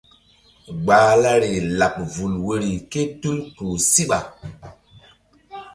Gbahlari 0.83 1.51
laɓ 1.79 1.95
vul 2.13 2.33
woyri 2.45 2.71
ké 2.91 3.01
tul 3.21 3.37
kpuh 3.55 3.75
síɓa. 3.91 4.19